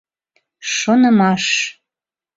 [0.75, 1.45] ШОНЫМАШ